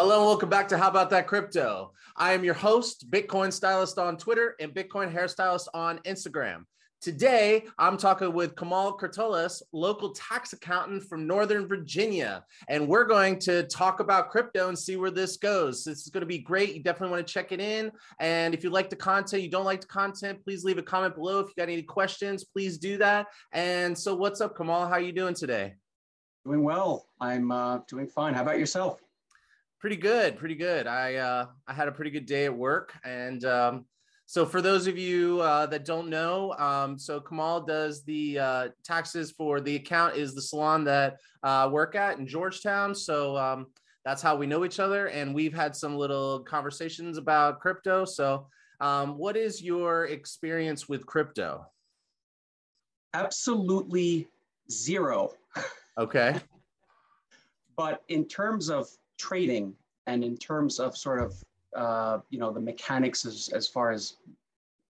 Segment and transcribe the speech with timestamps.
[0.00, 1.92] Hello and welcome back to How About That Crypto.
[2.14, 6.66] I am your host, Bitcoin Stylist on Twitter and Bitcoin Hairstylist on Instagram.
[7.00, 13.40] Today, I'm talking with Kemal Kurtulus, local tax accountant from Northern Virginia, and we're going
[13.40, 15.82] to talk about crypto and see where this goes.
[15.82, 16.76] This is going to be great.
[16.76, 17.90] You definitely want to check it in.
[18.20, 21.16] And if you like the content, you don't like the content, please leave a comment
[21.16, 21.40] below.
[21.40, 23.26] If you got any questions, please do that.
[23.50, 24.86] And so, what's up, Kemal?
[24.86, 25.74] How are you doing today?
[26.44, 27.08] Doing well.
[27.20, 28.34] I'm uh, doing fine.
[28.34, 29.00] How about yourself?
[29.80, 30.86] Pretty good, pretty good.
[30.86, 33.84] I uh, I had a pretty good day at work, and um,
[34.26, 38.68] so for those of you uh, that don't know, um, so Kemal does the uh,
[38.84, 42.94] taxes for the account is the salon that uh, work at in Georgetown.
[42.94, 43.68] So um,
[44.04, 48.04] that's how we know each other, and we've had some little conversations about crypto.
[48.04, 48.48] So,
[48.80, 51.64] um, what is your experience with crypto?
[53.14, 54.28] Absolutely
[54.70, 55.32] zero.
[55.98, 56.38] Okay.
[57.76, 59.74] but in terms of trading
[60.06, 61.44] and in terms of sort of
[61.76, 64.16] uh, you know the mechanics as, as far as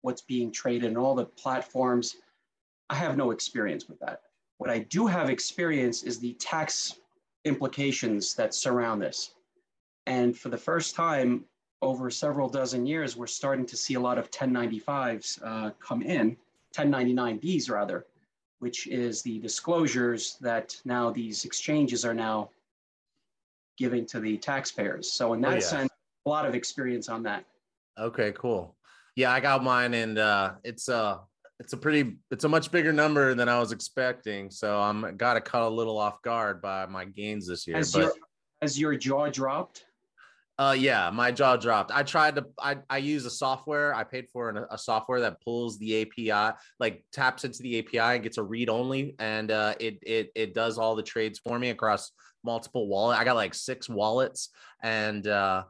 [0.02, 2.17] what's being traded and all the platforms
[2.89, 4.22] i have no experience with that.
[4.58, 7.00] What i do have experience is the tax
[7.45, 9.34] implications that surround this.
[10.06, 11.45] And for the first time
[11.81, 16.38] over several dozen years we're starting to see a lot of 1095s uh, come in
[16.75, 18.06] 1099bs rather
[18.59, 22.50] which is the disclosures that now these exchanges are now
[23.78, 25.11] giving to the taxpayers.
[25.11, 25.59] So in that oh, yeah.
[25.59, 25.89] sense,
[26.25, 27.45] a lot of experience on that.
[28.00, 28.75] Okay, cool.
[29.16, 31.17] Yeah, I got mine, and uh, it's a uh,
[31.59, 34.52] it's a pretty it's a much bigger number than I was expecting.
[34.52, 37.78] So I'm got to cut a little off guard by my gains this year.
[37.78, 38.14] Has but, your
[38.61, 39.86] has your jaw dropped?
[40.59, 41.91] Uh, yeah, my jaw dropped.
[41.91, 42.45] I tried to.
[42.59, 43.94] I I use a software.
[43.94, 48.16] I paid for an, a software that pulls the API, like taps into the API
[48.16, 51.58] and gets a read only, and uh, it it it does all the trades for
[51.59, 52.12] me across
[52.48, 53.20] multiple wallet.
[53.20, 54.50] I got like six wallets
[54.81, 55.64] and uh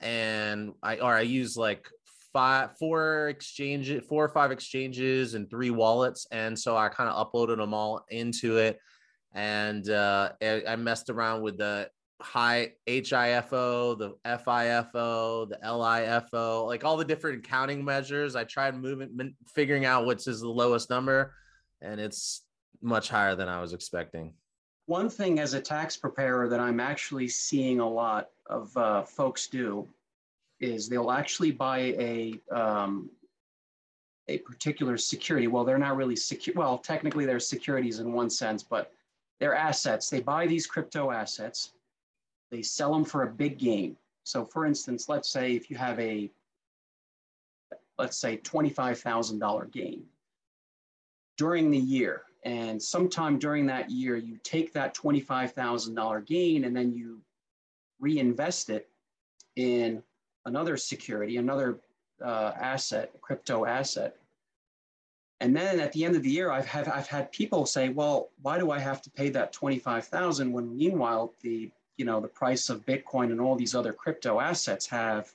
[0.00, 1.88] and I or I use like
[2.32, 6.26] five four exchanges, four or five exchanges and three wallets.
[6.30, 8.78] And so I kind of uploaded them all into it.
[9.32, 11.88] And uh I messed around with the
[12.20, 18.34] high HIFO, the FIFO, the LIFO, like all the different accounting measures.
[18.34, 21.34] I tried moving, figuring out which is the lowest number,
[21.80, 22.42] and it's
[22.82, 24.34] much higher than I was expecting.
[24.88, 29.46] One thing as a tax preparer that I'm actually seeing a lot of uh, folks
[29.46, 29.86] do
[30.60, 33.10] is they'll actually buy a um,
[34.28, 35.46] a particular security.
[35.46, 36.54] Well, they're not really secure.
[36.56, 38.90] Well, technically they're securities in one sense, but
[39.38, 40.08] they're assets.
[40.08, 41.72] They buy these crypto assets,
[42.50, 43.94] they sell them for a big gain.
[44.24, 46.30] So, for instance, let's say if you have a
[47.98, 50.02] let's say $25,000 gain
[51.36, 56.94] during the year, and sometime during that year, you take that $25,000 gain and then
[56.94, 57.20] you
[58.00, 58.88] reinvest it
[59.56, 60.02] in
[60.46, 61.78] another security, another
[62.24, 64.16] uh, asset, crypto asset.
[65.40, 68.30] And then at the end of the year, I've, have, I've had people say, well,
[68.40, 72.70] why do I have to pay that 25,000 when meanwhile the, you know, the price
[72.70, 75.30] of Bitcoin and all these other crypto assets have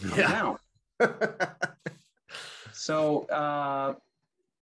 [0.00, 0.56] come yeah.
[0.98, 1.10] down.
[2.72, 3.96] so uh,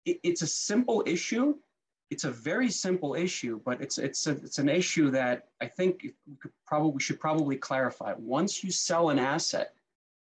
[0.03, 1.55] it, it's a simple issue
[2.11, 6.03] it's a very simple issue, but it's it's a, it's an issue that I think
[6.27, 8.13] we could probably should probably clarify.
[8.17, 9.73] Once you sell an asset,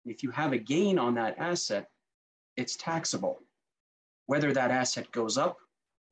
[0.04, 1.90] if you have a gain on that asset,
[2.56, 3.40] it's taxable.
[4.26, 5.58] Whether that asset goes up,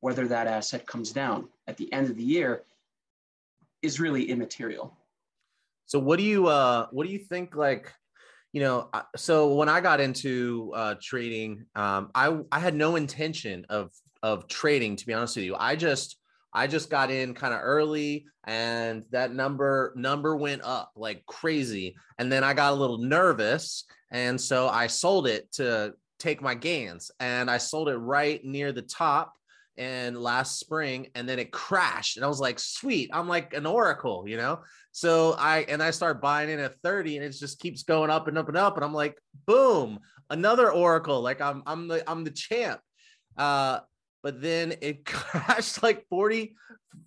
[0.01, 2.63] whether that asset comes down at the end of the year,
[3.81, 4.95] is really immaterial.
[5.85, 7.93] So what do you uh what do you think like
[8.51, 13.65] you know so when i got into uh, trading um, i i had no intention
[13.69, 13.91] of
[14.25, 15.55] of trading to be honest with you.
[15.55, 16.17] I just
[16.51, 21.95] i just got in kind of early and that number number went up like crazy.
[22.17, 26.55] And then i got a little nervous and so i sold it to take my
[26.55, 27.11] gains.
[27.19, 29.33] And i sold it right near the top
[29.77, 32.17] and last spring and then it crashed.
[32.17, 34.61] And i was like sweet i'm like an oracle you know?
[34.91, 38.27] So i and i start buying in at 30 and it just keeps going up
[38.27, 38.75] and up and up.
[38.75, 39.99] And i'm like boom
[40.31, 41.21] another oracle.
[41.21, 42.79] Like i'm i'm the i'm the champ.
[43.37, 43.81] Uh
[44.25, 46.55] but then it crashed like 40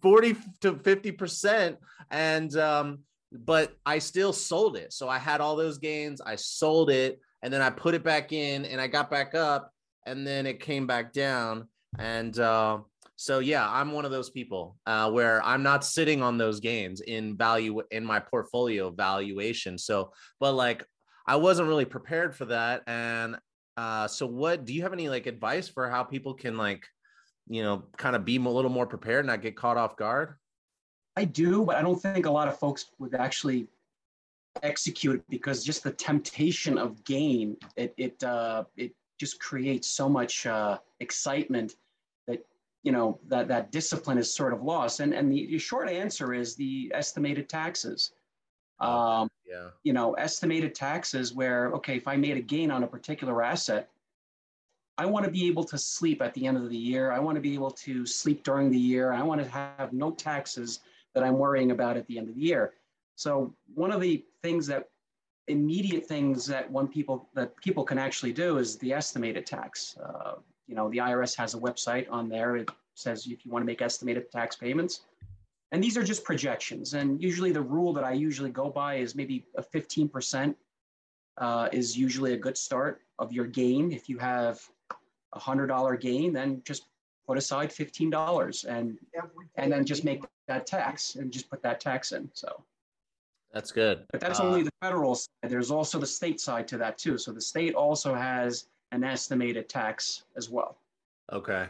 [0.01, 1.77] 40 to 50 percent.
[2.13, 3.01] And um
[3.31, 4.93] but i still sold it.
[4.93, 8.33] So i had all those gains i sold it and then i put it back
[8.33, 9.73] in and i got back up
[10.07, 11.69] and then it came back down.
[11.99, 12.79] And uh
[13.17, 17.01] so yeah i'm one of those people uh where i'm not sitting on those gains
[17.01, 19.77] in value in my portfolio valuation.
[19.77, 20.85] So but like
[21.27, 22.85] i wasn't really prepared for that.
[22.87, 23.39] And
[23.77, 26.87] uh so what do you have any like advice for how people can like
[27.49, 30.35] you know, kind of be a little more prepared, not get caught off guard?
[31.17, 33.67] I do, but I don't think a lot of folks would actually
[34.63, 40.09] execute it because just the temptation of gain, it it uh, it just creates so
[40.09, 41.77] much uh, excitement
[42.27, 42.45] that
[42.83, 45.01] you know that that discipline is sort of lost.
[45.01, 48.13] And and the, the short answer is the estimated taxes.
[48.81, 49.71] Um, yeah.
[49.83, 53.89] You know, estimated taxes where okay, if I made a gain on a particular asset,
[54.99, 57.13] I want to be able to sleep at the end of the year.
[57.13, 59.13] I want to be able to sleep during the year.
[59.13, 60.81] I want to have no taxes
[61.15, 62.75] that I'm worrying about at the end of the year.
[63.15, 64.89] So one of the things that
[65.47, 69.97] immediate things that one people that people can actually do is the estimated tax.
[69.97, 70.35] Uh,
[70.67, 72.57] you know, the IRS has a website on there.
[72.57, 75.03] It says if you want to make estimated tax payments,
[75.71, 76.95] and these are just projections.
[76.95, 80.55] And usually, the rule that I usually go by is maybe a 15%
[81.39, 83.93] uh, is usually a good start of your gain.
[83.93, 84.61] If you have
[85.33, 86.85] a hundred dollar gain, then just
[87.27, 88.99] put aside fifteen dollars and
[89.57, 92.31] and then just make that tax and just put that tax in.
[92.33, 92.65] So
[93.53, 94.05] that's good.
[94.11, 95.29] But that's uh, only the federal side.
[95.43, 97.19] There's also the state side to that too.
[97.19, 100.79] So the state also has an estimated tax as well.
[101.33, 101.67] Okay.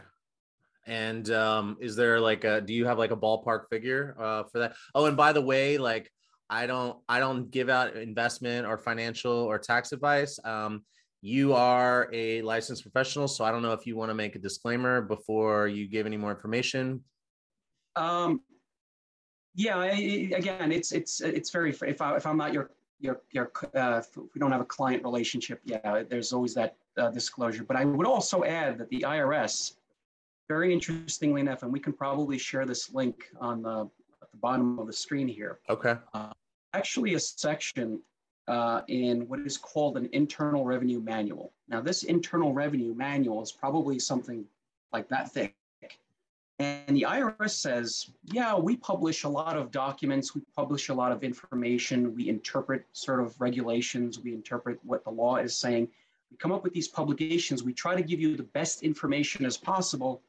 [0.87, 2.61] And um, is there like a?
[2.61, 4.73] Do you have like a ballpark figure uh, for that?
[4.95, 6.11] Oh, and by the way, like
[6.49, 10.39] I don't, I don't give out investment or financial or tax advice.
[10.43, 10.83] Um,
[11.21, 14.39] you are a licensed professional, so I don't know if you want to make a
[14.39, 17.03] disclaimer before you give any more information.
[17.95, 18.41] Um,
[19.55, 23.51] yeah, I, again, it's it's it's very if I if I'm not your your your
[23.75, 27.63] uh, if we don't have a client relationship, yeah, there's always that uh, disclosure.
[27.63, 29.73] But I would also add that the IRS,
[30.47, 33.89] very interestingly enough, and we can probably share this link on the
[34.21, 35.59] at the bottom of the screen here.
[35.69, 35.95] Okay.
[36.13, 36.31] Uh,
[36.73, 38.01] actually, a section
[38.49, 41.53] uh, in what is called an internal revenue manual.
[41.67, 44.43] Now, this internal revenue manual is probably something
[44.91, 45.55] like that thick.
[46.57, 51.13] And the IRS says, yeah, we publish a lot of documents, we publish a lot
[51.13, 55.87] of information, we interpret sort of regulations, we interpret what the law is saying.
[56.31, 59.57] We come up with these publications, we try to give you the best information as
[59.57, 60.21] possible,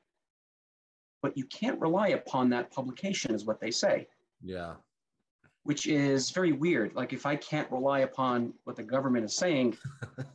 [1.21, 4.07] but you can't rely upon that publication, is what they say.
[4.41, 4.75] Yeah.
[5.71, 6.97] Which is very weird.
[6.97, 9.79] Like, if I can't rely upon what the government is saying,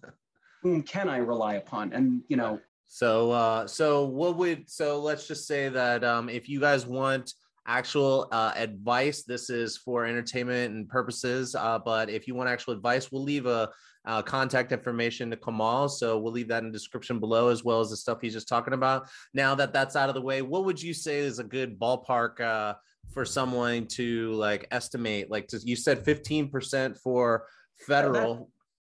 [0.63, 1.91] whom can I rely upon?
[1.91, 6.47] And, you know, so, uh, so what would so let's just say that um, if
[6.47, 7.33] you guys want
[7.67, 11.53] actual uh, advice, this is for entertainment and purposes.
[11.53, 13.69] Uh, but if you want actual advice, we'll leave a,
[14.05, 15.89] a contact information to Kemal.
[15.89, 18.47] So we'll leave that in the description below, as well as the stuff he's just
[18.47, 19.09] talking about.
[19.33, 22.39] Now that that's out of the way, what would you say is a good ballpark
[22.39, 22.75] uh,
[23.13, 25.29] for someone to like estimate?
[25.29, 27.47] Like to, you said, fifteen percent for
[27.87, 28.35] federal.
[28.35, 28.47] That,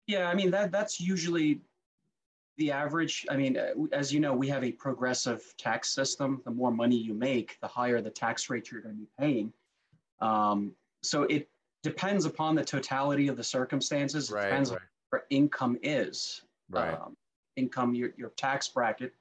[0.07, 1.62] yeah, I mean that that's usually
[2.57, 6.43] the average, I mean, uh, as you know, we have a progressive tax system.
[6.45, 9.53] The more money you make, the higher the tax rate you're going to be paying.
[10.21, 10.73] Um,
[11.03, 11.49] so it
[11.83, 14.31] depends upon the totality of the circumstances.
[14.31, 14.77] Right, it depends right.
[14.77, 16.43] on where income is.
[16.69, 16.93] Right.
[16.93, 17.17] Um,
[17.56, 19.15] income, your, your tax bracket.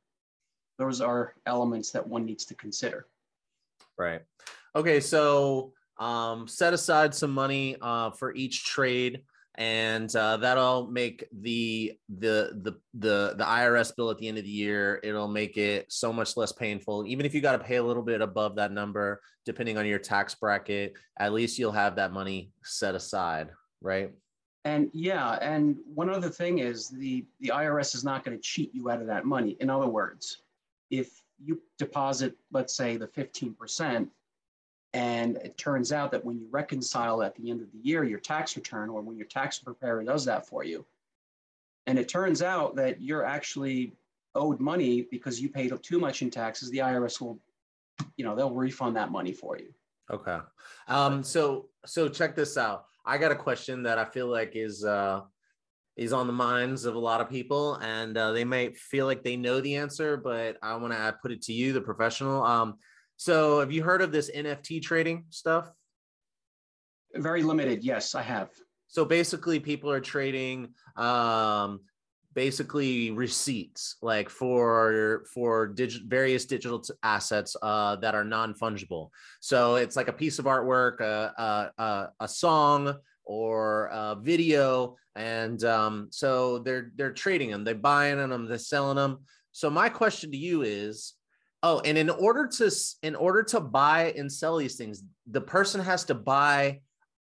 [0.78, 3.08] Those are elements that one needs to consider.
[3.98, 4.22] Right.
[4.76, 5.00] Okay.
[5.00, 9.22] So um, set aside some money uh, for each trade
[9.60, 14.46] and uh, that'll make the, the the the the IRS bill at the end of
[14.46, 15.02] the year.
[15.04, 17.06] It'll make it so much less painful.
[17.06, 20.00] Even if you got to pay a little bit above that number, depending on your
[20.00, 23.50] tax bracket, at least you'll have that money set aside,
[23.82, 24.12] right?
[24.64, 28.74] And yeah, and one other thing is the the IRS is not going to cheat
[28.74, 29.58] you out of that money.
[29.60, 30.42] In other words,
[30.90, 34.10] if you deposit, let's say, the fifteen percent,
[34.94, 38.20] and it turns out that when you reconcile at the end of the year your
[38.20, 40.86] tax return, or when your tax preparer does that for you,
[41.88, 43.94] and it turns out that you're actually
[44.36, 47.40] owed money because you paid too much in taxes, the IRS will,
[48.18, 49.74] you know, they'll refund that money for you.
[50.12, 50.38] Okay.
[50.88, 52.86] Um, so so check this out.
[53.06, 55.22] I got a question that I feel like is uh
[55.98, 59.22] is on the minds of a lot of people, and uh, they may feel like
[59.22, 62.42] they know the answer, but I want to put it to you, the professional.
[62.44, 62.78] Um,
[63.20, 65.70] so, have you heard of this NFT trading stuff?
[67.14, 67.84] Very limited.
[67.84, 68.50] Yes, I have.
[68.88, 71.82] So basically, people are trading um,
[72.34, 75.76] basically receipts like for for
[76.08, 79.10] various digital t- assets uh, that are non fungible.
[79.42, 82.96] So it's like a piece of artwork, a a, a song,
[83.26, 88.96] or a video, and um, so they're they're trading them, they're buying them, they're selling
[88.96, 89.18] them.
[89.52, 91.16] So my question to you is
[91.62, 92.72] Oh, and in order to
[93.04, 96.80] in order to buy and sell these things, the person has to buy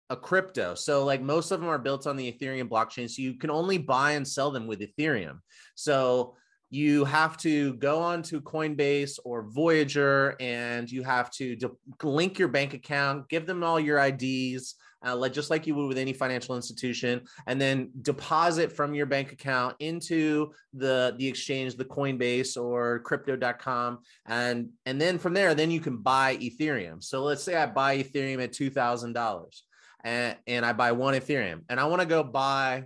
[0.08, 0.74] a crypto.
[0.74, 3.78] So like most of them are built on the Ethereum blockchain, so you can only
[3.78, 5.38] buy and sell them with Ethereum.
[5.74, 6.36] So
[6.70, 11.70] you have to go onto Coinbase or Voyager and you have to de-
[12.04, 14.76] link your bank account, give them all your IDs,
[15.06, 19.06] uh, like just like you would with any financial institution, and then deposit from your
[19.06, 25.54] bank account into the the exchange, the Coinbase or Crypto.com, and and then from there,
[25.54, 27.02] then you can buy Ethereum.
[27.02, 29.64] So let's say I buy Ethereum at two thousand dollars,
[30.04, 32.84] and and I buy one Ethereum, and I want to go buy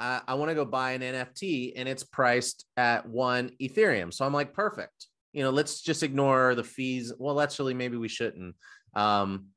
[0.00, 4.12] I, I want to go buy an NFT and it's priced at one Ethereum.
[4.12, 5.06] So I'm like, perfect.
[5.32, 7.12] You know, let's just ignore the fees.
[7.16, 8.56] Well, actually, maybe we shouldn't.
[8.96, 9.48] Um,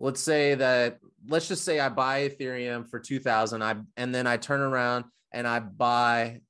[0.00, 4.38] let's say that let's just say I buy Ethereum for 2000 I and then I
[4.38, 6.40] turn around and I buy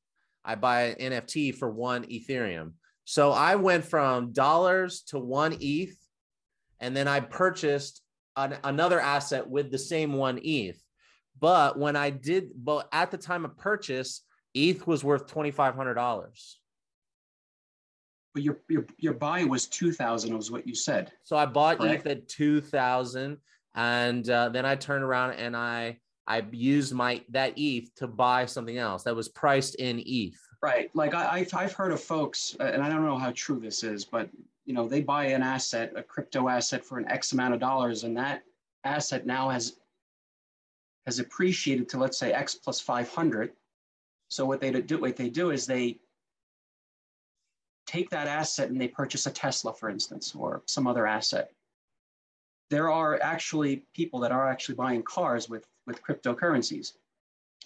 [0.44, 2.72] I buy an NFT for 1 Ethereum.
[3.04, 5.94] So I went from dollars to 1 ETH
[6.78, 8.00] and then I purchased
[8.36, 10.80] an, another asset with the same 1 ETH.
[11.38, 14.22] But when I did, but at the time of purchase,
[14.54, 16.59] ETH was worth twenty five hundred dollars.
[18.32, 21.12] But your your your buy was two thousand, was what you said.
[21.24, 22.06] So I bought Correct?
[22.06, 23.38] ETH at two thousand,
[23.74, 28.46] and uh, then I turned around and I I used my that ETH to buy
[28.46, 30.38] something else that was priced in ETH.
[30.62, 30.90] Right.
[30.94, 33.82] Like I, I've I've heard of folks, uh, and I don't know how true this
[33.82, 34.28] is, but
[34.64, 38.04] you know they buy an asset, a crypto asset, for an X amount of dollars,
[38.04, 38.42] and that
[38.84, 39.76] asset now has
[41.06, 43.52] has appreciated to let's say x plus 500
[44.28, 45.98] so what they do what they do is they
[47.90, 51.50] take that asset and they purchase a tesla for instance or some other asset
[52.70, 56.92] there are actually people that are actually buying cars with with cryptocurrencies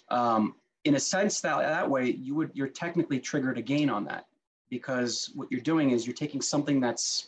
[0.09, 4.05] um, in a sense that that way you would you're technically triggered a gain on
[4.05, 4.25] that
[4.69, 7.27] because what you're doing is you're taking something that's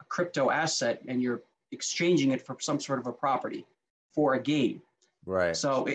[0.00, 3.64] a crypto asset and you're exchanging it for some sort of a property
[4.14, 4.82] for a game.
[5.24, 5.56] Right.
[5.56, 5.88] So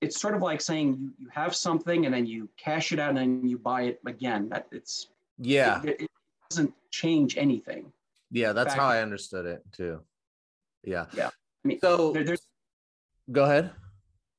[0.00, 3.10] it's sort of like saying you, you have something and then you cash it out
[3.10, 4.48] and then you buy it again.
[4.48, 5.82] That it's yeah.
[5.82, 6.10] It, it
[6.50, 7.92] doesn't change anything.
[8.30, 10.00] Yeah, that's how I understood it too.
[10.84, 11.06] Yeah.
[11.14, 11.28] Yeah.
[11.64, 12.42] I mean, so there, there's
[13.32, 13.70] go ahead.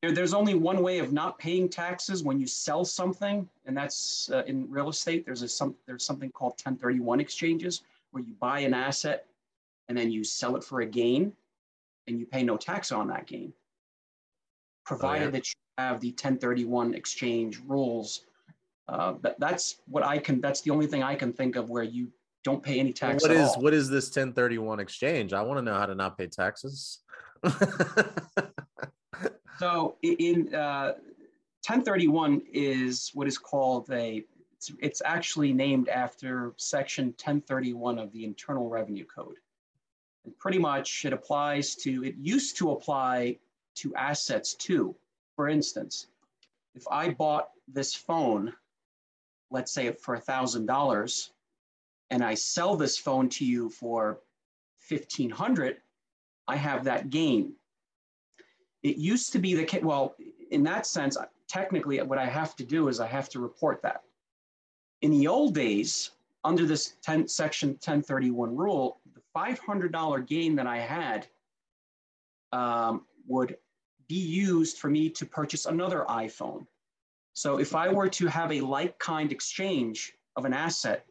[0.02, 4.30] There, there's only one way of not paying taxes when you sell something, and that's
[4.32, 5.26] uh, in real estate.
[5.26, 9.26] There's a some there's something called 1031 exchanges where you buy an asset
[9.88, 11.34] and then you sell it for a gain
[12.08, 13.54] and you pay no tax on that gain,
[14.90, 15.32] provided oh, yeah.
[15.32, 18.26] that you have the 1031 exchange rules.
[18.88, 20.42] Uh, that, that's what I can.
[20.42, 22.12] That's the only thing I can think of where you
[22.44, 23.22] don't pay any tax.
[23.22, 23.62] What is all.
[23.62, 25.32] what is this 1031 exchange?
[25.32, 27.02] I want to know how to not pay taxes.
[29.60, 30.94] so in uh,
[31.68, 34.26] 1031 is what is called a.
[34.56, 39.36] It's, it's actually named after Section 1031 of the Internal Revenue Code.
[40.26, 43.38] And pretty much it applies to, it used to apply
[43.80, 44.96] to assets too.
[45.36, 46.08] For instance,
[46.76, 48.54] if I bought this phone,
[49.52, 51.30] let's say for $1,000,
[52.12, 54.20] and I sell this phone to you for
[54.88, 55.78] 1500
[56.48, 57.54] I have that gain.
[58.82, 60.16] It used to be the case, well,
[60.50, 61.16] in that sense,
[61.48, 64.02] technically what I have to do is I have to report that.
[65.02, 66.12] In the old days,
[66.44, 71.28] under this 10, section 1031 rule, the $500 gain that I had
[72.52, 73.58] um, would
[74.10, 76.66] be used for me to purchase another iPhone.
[77.34, 81.06] So if I were to have a like kind exchange of an asset,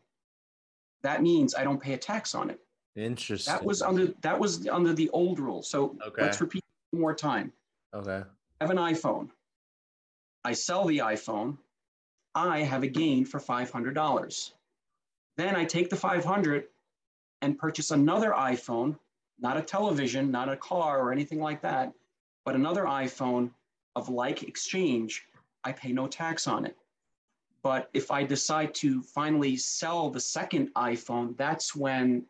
[1.03, 2.61] that means I don't pay a tax on it.
[2.97, 3.55] Interesting.
[3.55, 5.63] That was under that was under the old rule.
[5.63, 6.23] So okay.
[6.23, 7.53] let's repeat one more time.
[7.95, 8.23] Okay.
[8.61, 9.29] I have an iPhone.
[10.45, 11.57] I sell the iPhone.
[12.35, 14.53] I have a gain for $500.
[15.37, 16.65] Then I take the 500
[17.43, 18.99] and purchase another iPhone,
[19.39, 21.93] not a television, not a car or anything like that,
[22.49, 23.51] but another iPhone
[23.95, 25.27] of like exchange,
[25.65, 26.79] I pay no tax on it.
[27.63, 32.25] But if I decide to finally sell the second iPhone, that's when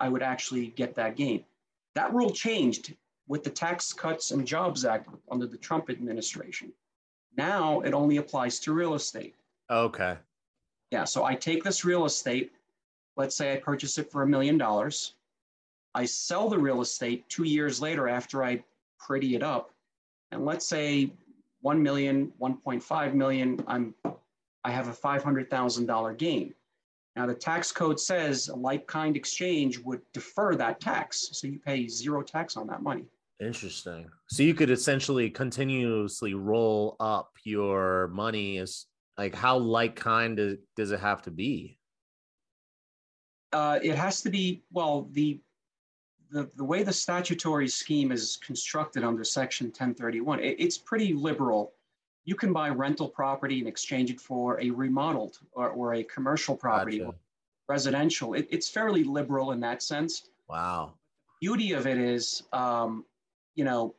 [0.00, 1.44] I would actually get that gain.
[1.96, 2.94] That rule changed
[3.28, 6.72] with the Tax Cuts and Jobs Act under the Trump administration.
[7.36, 9.34] Now it only applies to real estate.
[9.68, 10.16] Okay.
[10.92, 12.52] Yeah, so I take this real estate,
[13.18, 15.12] let's say I purchase it for a million dollars.
[15.94, 18.64] I sell the real estate two years later after I
[18.98, 19.70] pretty it up.
[20.32, 21.12] And let's say
[21.62, 23.94] 1 million, 1.5 million, I'm,
[24.64, 26.54] I have a $500,000 gain.
[27.16, 31.30] Now the tax code says a like kind exchange would defer that tax.
[31.32, 33.04] So you pay zero tax on that money.
[33.40, 34.08] Interesting.
[34.28, 38.86] So you could essentially continuously roll up your money as
[39.18, 41.78] like how like kind does, does it have to be?
[43.52, 45.40] Uh, it has to be, well, the,
[46.30, 51.72] the, the way the statutory scheme is constructed under Section 1031, it, it's pretty liberal.
[52.24, 56.56] you can buy rental property and exchange it for a remodeled or, or a commercial
[56.56, 57.10] property Gotcha.
[57.10, 57.14] or
[57.68, 58.34] residential.
[58.34, 60.28] It, it's fairly liberal in that sense.
[60.48, 60.94] Wow.
[61.40, 63.04] Beauty of it is, um,
[63.54, 63.94] you know,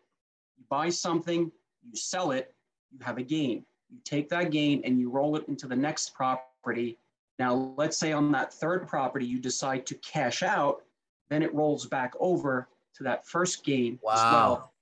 [0.57, 1.51] you buy something,
[1.83, 2.53] you sell it,
[2.91, 3.63] you have a gain.
[3.89, 6.97] You take that gain and you roll it into the next property.
[7.39, 10.83] Now, let's say on that third property, you decide to cash out,
[11.29, 14.31] then it rolls back over to that first gain as Wow.
[14.31, 14.73] well.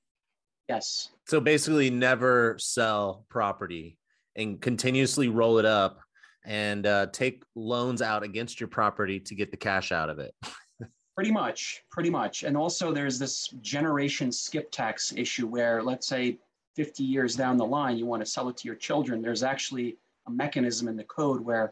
[0.69, 1.09] Yes.
[1.27, 3.97] So basically, never sell property
[4.35, 5.99] and continuously roll it up
[6.43, 10.33] and uh, take loans out against your property to get the cash out of it.
[11.15, 12.43] Pretty much, pretty much.
[12.43, 16.37] And also, there's this generation skip tax issue where, let's say,
[16.75, 19.21] 50 years down the line, you want to sell it to your children.
[19.21, 19.95] There's actually
[20.27, 21.71] a mechanism in the code where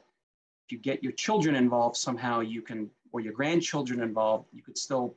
[0.65, 4.77] if you get your children involved somehow, you can, or your grandchildren involved, you could
[4.77, 5.15] still.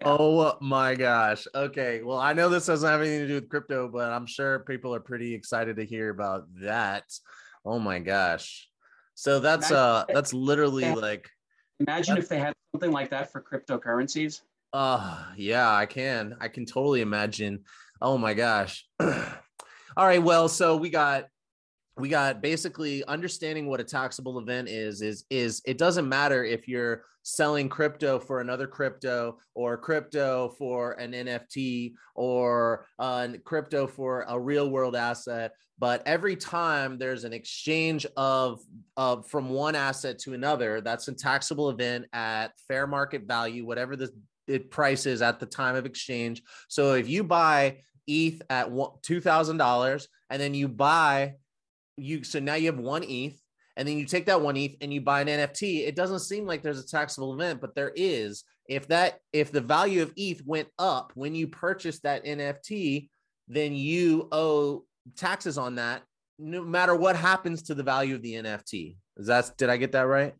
[0.00, 0.16] Yeah.
[0.18, 1.46] Oh my gosh.
[1.54, 2.02] Okay.
[2.02, 4.94] Well, I know this doesn't have anything to do with crypto, but I'm sure people
[4.94, 7.04] are pretty excited to hear about that.
[7.64, 8.68] Oh my gosh.
[9.14, 10.94] So that's uh that's literally Yeah.
[10.94, 11.30] like
[11.78, 14.40] Imagine if they had something like that for cryptocurrencies.
[14.72, 16.36] uh yeah, I can.
[16.40, 17.64] I can totally imagine.
[18.00, 18.88] Oh my gosh.
[19.00, 21.26] All right, well, so we got
[21.98, 26.66] we got basically understanding what a taxable event is is is it doesn't matter if
[26.66, 34.24] you're selling crypto for another crypto or crypto for an nft or uh, crypto for
[34.28, 38.60] a real world asset but every time there's an exchange of
[38.96, 43.96] of from one asset to another that's a taxable event at fair market value whatever
[43.96, 44.10] the
[44.46, 46.42] it price is at the time of exchange.
[46.68, 51.34] So if you buy eth at $2000 and then you buy
[51.96, 53.40] you so now you have one ETH,
[53.76, 55.86] and then you take that one ETH and you buy an NFT.
[55.86, 58.44] It doesn't seem like there's a taxable event, but there is.
[58.68, 63.08] If that if the value of ETH went up when you purchased that NFT,
[63.48, 64.84] then you owe
[65.16, 66.02] taxes on that,
[66.38, 68.96] no matter what happens to the value of the NFT.
[69.16, 70.34] Is that did I get that right?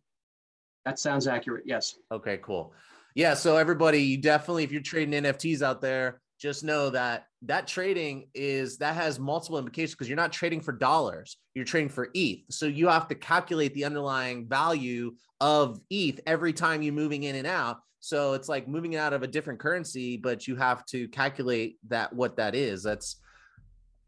[0.85, 1.64] That sounds accurate.
[1.66, 1.97] Yes.
[2.11, 2.75] Okay, cool.
[3.14, 7.68] Yeah, so everybody, you definitely, if you're trading NFTs out there, just know that that
[7.68, 12.09] trading is that has multiple implications because you're not trading for dollars, you're trading for
[12.14, 12.40] ETH.
[12.50, 17.37] So you have to calculate the underlying value of ETH every time you're moving in
[17.37, 17.78] and out.
[18.00, 22.12] So it's like moving out of a different currency, but you have to calculate that
[22.12, 22.83] what that is.
[22.83, 23.20] That's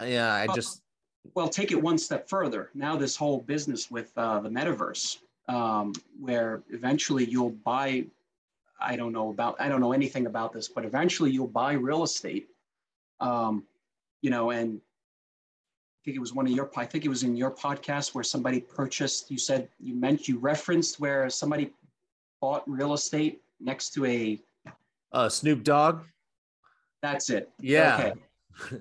[0.03, 0.83] yeah, I just
[1.37, 2.71] Well, take it one step further.
[2.75, 5.19] Now, this whole business with uh, the metaverse,
[5.49, 8.07] um, where eventually you'll buy,
[8.85, 12.03] I don't know about, I don't know anything about this, but eventually you'll buy real
[12.03, 12.49] estate,
[13.21, 13.65] um,
[14.23, 17.37] you know, and I think it was one of your, I think it was in
[17.37, 21.73] your podcast where somebody purchased, you said, you meant, you referenced where somebody
[22.41, 24.41] bought real estate next to a,
[25.13, 26.03] uh Snoop Dogg.
[27.01, 27.51] that's it.
[27.61, 27.97] Yeah.
[27.99, 28.13] Okay.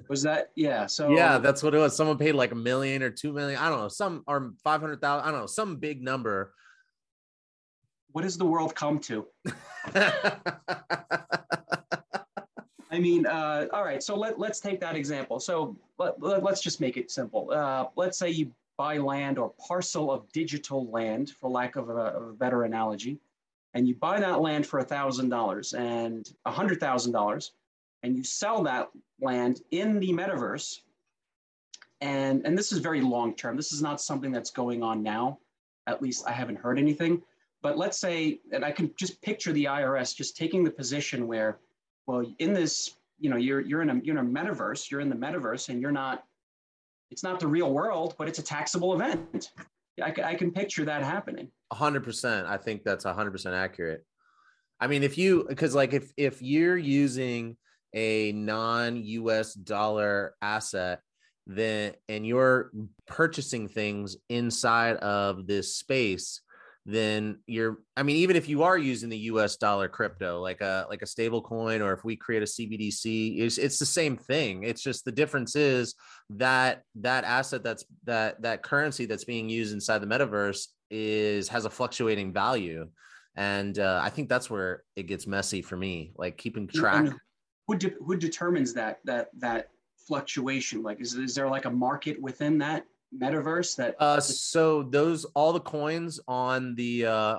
[0.08, 0.86] Was that, yeah.
[0.86, 1.96] So, yeah, that's what it was.
[1.96, 3.60] Someone paid like a million or two million.
[3.60, 5.26] I don't know, some or 500,000.
[5.26, 6.54] I don't know, some big number.
[8.14, 9.26] What does the world come to?
[12.94, 14.02] I mean, uh, all right.
[14.04, 15.40] So let, let's take that example.
[15.40, 17.52] So let, let, us just make it simple.
[17.52, 21.94] Uh, let's say you buy land or parcel of digital land, for lack of a,
[21.94, 23.20] of a better analogy,
[23.74, 27.50] and you buy that land for $1,000 and $100,000,
[28.04, 30.82] and you sell that land in the metaverse.
[32.02, 33.58] And, and this is very long term.
[33.58, 35.40] This is not something that's going on now.
[35.88, 37.24] At least I haven't heard anything.
[37.64, 41.58] But let's say, and I can just picture the IRS just taking the position where
[42.06, 45.10] well in this you know you're you're in a you're in a metaverse you're in
[45.10, 46.26] the metaverse and you're not
[47.10, 49.52] it's not the real world but it's a taxable event
[50.04, 52.46] i, I can picture that happening A hundred percent.
[52.46, 54.06] I think that's a hundred percent accurate.
[54.80, 57.58] I mean, if you because like if if you're using
[57.96, 61.00] a non-US dollar asset,
[61.48, 62.70] then and you're
[63.08, 66.42] purchasing things inside of this space,
[66.86, 70.86] then you're I mean, even if you are using the US dollar crypto, like a
[70.90, 74.64] like a stable coin, or if we create a CBDC, it's it's the same thing.
[74.64, 75.96] It's just the difference is
[76.32, 81.66] that that asset that's that that currency that's being used inside the metaverse is has
[81.66, 82.88] a fluctuating value.
[83.36, 87.16] And uh, i think that's where it gets messy for me like keeping track And
[87.68, 89.70] who, de- who determines that that that
[90.08, 90.84] fluctuation?
[90.84, 92.86] Like is, is there like a market within that
[93.20, 97.38] metaverse that uh so those all the coins on the uh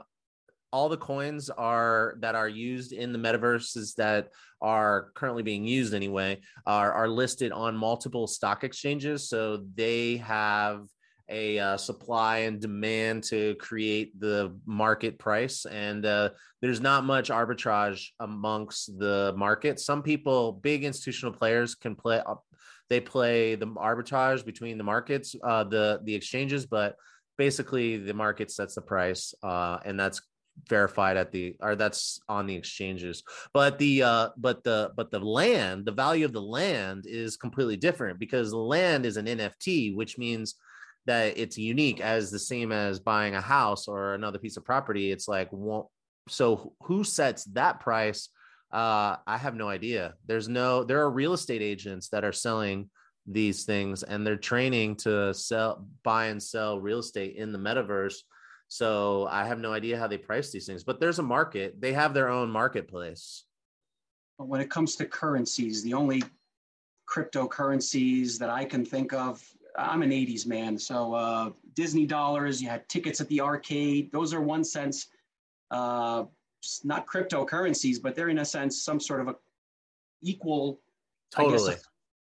[0.74, 5.94] all the coins are that are used in the metaverses that are currently being used
[5.94, 9.28] anyway are are listed on multiple stock exchanges.
[9.28, 10.86] So they have
[11.28, 15.64] a uh, supply and demand to create the market price.
[15.64, 19.80] And uh, there's not much arbitrage amongst the market.
[19.80, 22.34] Some people big institutional players can play uh,
[22.90, 26.96] they play the arbitrage between the markets, uh, the the exchanges, but
[27.38, 30.20] basically the market sets the price, uh, and that's
[30.68, 33.22] verified at the or that's on the exchanges.
[33.52, 37.76] But the uh but the but the land the value of the land is completely
[37.76, 40.54] different because land is an nft which means
[41.06, 45.10] that it's unique as the same as buying a house or another piece of property.
[45.10, 45.90] It's like well,
[46.28, 48.28] so who sets that price
[48.74, 50.14] uh i have no idea.
[50.26, 52.90] There's no there are real estate agents that are selling
[53.26, 58.16] these things and they're training to sell buy and sell real estate in the metaverse.
[58.68, 61.80] So i have no idea how they price these things but there's a market.
[61.80, 63.44] They have their own marketplace.
[64.38, 66.22] When it comes to currencies the only
[67.08, 69.40] cryptocurrencies that i can think of
[69.78, 70.76] i'm an 80s man.
[70.78, 74.10] So uh, disney dollars you had tickets at the arcade.
[74.10, 75.06] Those are one sense.
[75.70, 76.24] Uh,
[76.84, 79.36] not cryptocurrencies but they're in a sense some sort of a
[80.22, 80.80] equal
[81.30, 81.74] totally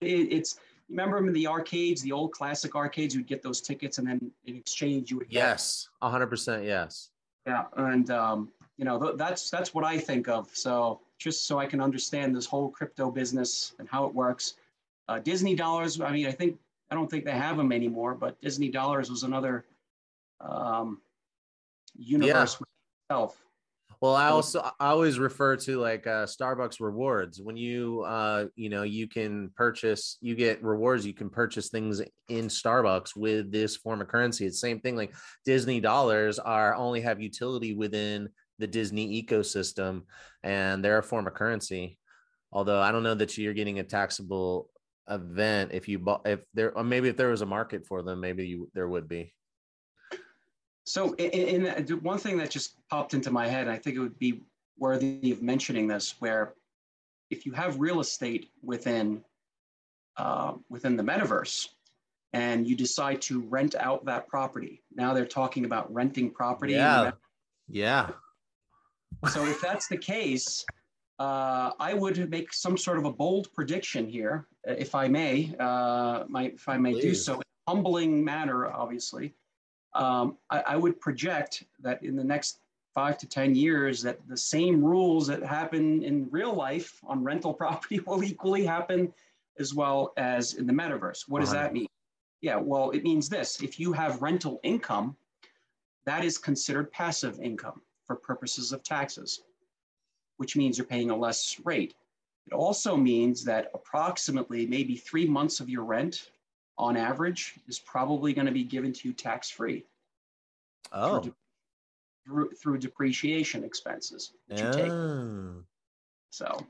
[0.01, 0.59] it, it's
[0.93, 4.57] remember in the arcades, the old classic arcades, you'd get those tickets and then in
[4.57, 5.39] exchange you would get.
[5.39, 7.11] Yes, 100% yes.
[7.47, 10.49] Yeah, and um, you know th- that's that's what I think of.
[10.53, 14.55] So just so I can understand this whole crypto business and how it works.
[15.09, 16.01] Uh, Disney dollars.
[16.01, 16.57] I mean, I think
[16.91, 19.65] I don't think they have them anymore, but Disney dollars was another
[20.41, 21.01] um,
[21.97, 23.17] universe yeah.
[23.17, 23.37] itself.
[24.03, 27.41] Well, I also I always refer to like uh, Starbucks rewards.
[27.41, 31.07] When you uh, you know you can purchase, you get rewards.
[31.07, 34.45] You can purchase things in Starbucks with this form of currency.
[34.45, 34.97] It's the same thing.
[34.97, 40.03] Like Disney dollars are only have utility within the Disney ecosystem,
[40.43, 41.97] and they're a form of currency.
[42.51, 44.69] Although I don't know that you're getting a taxable
[45.09, 48.19] event if you bought if there or maybe if there was a market for them,
[48.19, 49.33] maybe you there would be.
[50.85, 54.19] So, in, in, one thing that just popped into my head, I think it would
[54.19, 54.43] be
[54.79, 56.55] worthy of mentioning this, where
[57.31, 59.23] if you have real estate within
[60.17, 61.69] uh, within the metaverse,
[62.33, 66.73] and you decide to rent out that property, now they're talking about renting property.
[66.73, 67.13] Yeah,
[67.69, 68.11] yeah.
[69.31, 70.65] So, if that's the case,
[71.21, 76.25] uh, I would make some sort of a bold prediction here, if I may, uh,
[76.29, 77.03] my, if I may Please.
[77.03, 79.37] do so, in a humbling manner, obviously
[79.95, 82.61] um, I, I, would project that in the next
[82.95, 87.53] five to 10 years that the same rules that happen in real life on rental
[87.63, 89.13] property will equally happen
[89.59, 91.29] as well as in the metaverse.
[91.29, 91.87] What does that mean?
[92.41, 93.63] Yeah, well, it means this.
[93.63, 95.17] If you have rental income,
[96.07, 99.43] that is considered passive income for purposes of taxes,
[100.39, 101.95] which means you're paying a less rate.
[102.47, 106.31] It also means that approximately maybe three months of your rent
[106.79, 109.85] on average, is probably going to be given to you tax free.
[110.93, 111.21] Oh.
[111.21, 111.35] Through,
[112.25, 114.93] through, through, depreciation expenses that you take.
[114.93, 115.63] Oh.
[116.31, 116.67] So,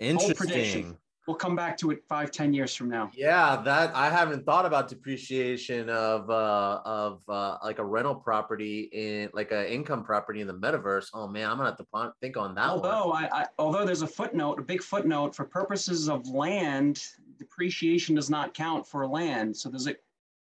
[0.00, 0.96] interesting.
[1.26, 3.10] We'll come back to it five, ten years from now.
[3.12, 8.88] Yeah, that I haven't thought about depreciation of uh of uh like a rental property
[8.92, 11.08] in like an income property in the metaverse.
[11.14, 12.68] Oh man, I'm gonna have to think on that.
[12.68, 17.02] Although I, I although there's a footnote, a big footnote for purposes of land,
[17.38, 19.56] depreciation does not count for land.
[19.56, 20.02] So does it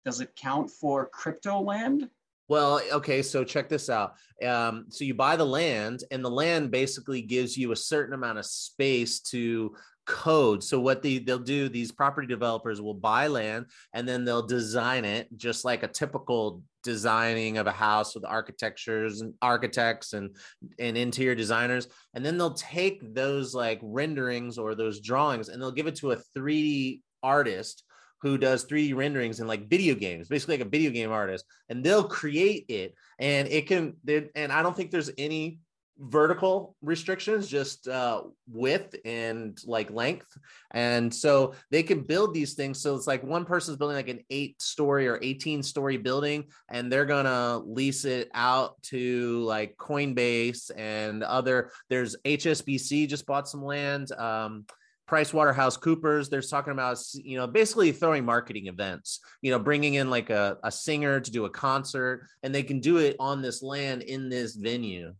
[0.04, 2.08] does it count for crypto land?
[2.46, 4.16] Well, okay, so check this out.
[4.46, 8.38] Um, so you buy the land, and the land basically gives you a certain amount
[8.38, 9.74] of space to
[10.06, 10.62] code.
[10.62, 15.04] So what they they'll do, these property developers will buy land and then they'll design
[15.04, 20.36] it just like a typical designing of a house with architectures and architects and
[20.78, 25.72] and interior designers and then they'll take those like renderings or those drawings and they'll
[25.72, 27.84] give it to a 3D artist
[28.24, 31.84] who does 3D renderings in like video games, basically like a video game artist, and
[31.84, 32.94] they'll create it.
[33.18, 33.96] And it can,
[34.34, 35.58] and I don't think there's any
[35.98, 40.26] vertical restrictions just uh width and like length
[40.72, 44.20] and so they can build these things so it's like one person's building like an
[44.30, 50.70] eight story or 18 story building and they're gonna lease it out to like coinbase
[50.76, 54.64] and other there's hsbc just bought some land um
[55.06, 59.94] Price Waterhouse Coopers, they're talking about, you know, basically throwing marketing events, you know, bringing
[59.94, 63.42] in like a, a singer to do a concert, and they can do it on
[63.42, 65.14] this land in this venue.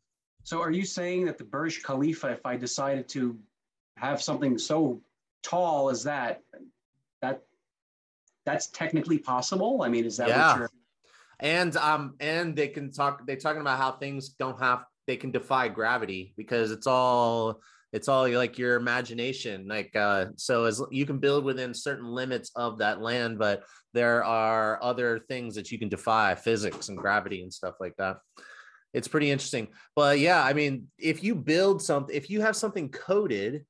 [0.44, 3.36] So are you saying that the Burj Khalifa, if I decided to
[3.96, 5.00] have something so
[5.42, 6.42] tall as that,
[7.22, 7.42] that
[8.46, 9.82] that's technically possible?
[9.82, 10.52] I mean, is that yeah.
[10.52, 10.70] what you're
[11.40, 15.30] and um and they can talk they're talking about how things don't have they can
[15.30, 17.60] defy gravity because it's all
[17.92, 22.50] it's all like your imagination like uh so as you can build within certain limits
[22.56, 27.42] of that land but there are other things that you can defy physics and gravity
[27.42, 28.16] and stuff like that
[28.94, 29.68] it's pretty interesting.
[29.94, 33.66] But yeah, I mean, if you build something, if you have something coded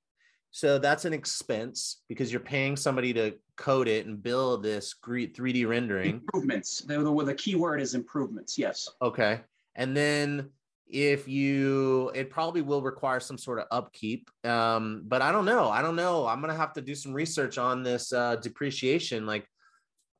[0.56, 5.66] So that's an expense because you're paying somebody to code it and build this 3D
[5.66, 6.10] rendering.
[6.10, 6.82] Improvements.
[6.82, 8.56] The, the, the key word is improvements.
[8.56, 8.88] Yes.
[9.02, 9.40] Okay.
[9.74, 10.50] And then
[10.86, 14.30] if you, it probably will require some sort of upkeep.
[14.44, 15.70] Um, but I don't know.
[15.70, 16.24] I don't know.
[16.24, 19.26] I'm going to have to do some research on this uh, depreciation.
[19.26, 19.48] Like,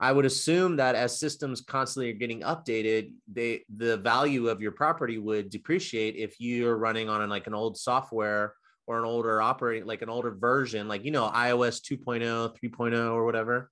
[0.00, 4.72] I would assume that as systems constantly are getting updated, they the value of your
[4.72, 8.54] property would depreciate if you're running on like an old software
[8.86, 13.24] or an older operating like an older version like you know ios 2.0 3.0 or
[13.24, 13.70] whatever.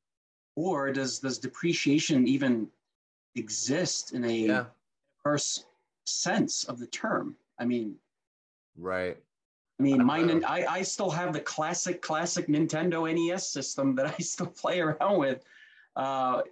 [0.54, 2.68] Or does does depreciation even
[3.34, 4.64] exist in a yeah.
[5.24, 5.66] first
[6.06, 7.36] sense of the term?
[7.58, 7.96] I mean
[8.78, 9.16] right.
[9.80, 14.22] I mean mine I, I still have the classic classic nintendo nes system that i
[14.22, 15.42] still play around with
[15.96, 16.42] uh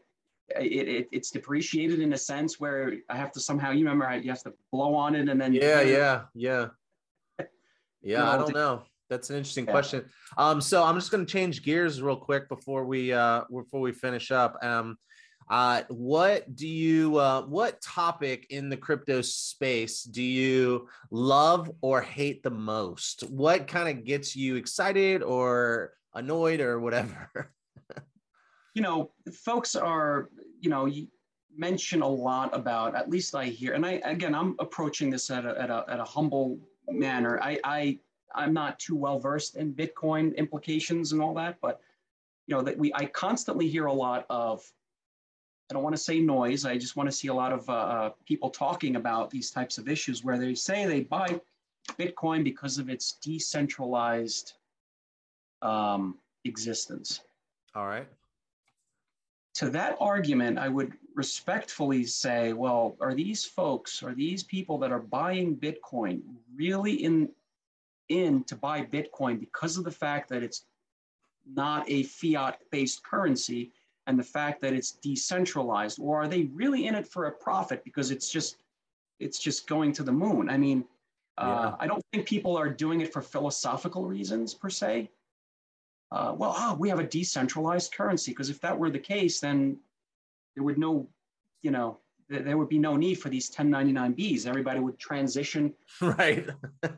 [0.58, 4.30] it, it, it's depreciated in a sense where I have to somehow you remember you
[4.30, 6.66] have to blow on it and then yeah yeah yeah
[8.02, 8.82] yeah, I don't know.
[9.08, 9.72] That's an interesting yeah.
[9.72, 10.04] question.
[10.38, 13.92] Um, so I'm just going to change gears real quick before we uh before we
[13.92, 14.56] finish up.
[14.62, 14.98] Um,
[15.48, 22.00] uh, what do you uh, what topic in the crypto space do you love or
[22.00, 23.22] hate the most?
[23.28, 27.52] What kind of gets you excited or annoyed or whatever?
[28.74, 30.28] you know, folks are
[30.60, 30.88] you know
[31.56, 35.44] mention a lot about at least I hear, and I again I'm approaching this at
[35.44, 37.40] a at a, at a humble manner.
[37.42, 37.98] I, I
[38.34, 41.80] I'm not too well versed in Bitcoin implications and all that, but
[42.46, 44.62] you know that we I constantly hear a lot of
[45.70, 46.64] I don't want to say noise.
[46.64, 49.78] I just want to see a lot of uh, uh, people talking about these types
[49.78, 51.40] of issues where they say they buy
[51.96, 54.54] Bitcoin because of its decentralized
[55.62, 57.20] um, existence.
[57.76, 58.08] All right.
[59.60, 64.90] To that argument, I would respectfully say, well, are these folks, are these people that
[64.90, 66.22] are buying Bitcoin
[66.56, 67.28] really in
[68.08, 70.64] in to buy Bitcoin because of the fact that it's
[71.54, 73.70] not a fiat-based currency
[74.06, 77.84] and the fact that it's decentralized, or are they really in it for a profit
[77.84, 78.56] because it's just
[79.18, 80.48] it's just going to the moon?
[80.48, 80.86] I mean,
[81.36, 81.76] uh, yeah.
[81.78, 85.10] I don't think people are doing it for philosophical reasons per se.
[86.12, 89.76] Uh, well, oh, we have a decentralized currency because if that were the case, then
[90.54, 91.08] there would no,
[91.62, 94.46] you know, there would be no need for these 1099Bs.
[94.46, 96.48] Everybody would transition, right?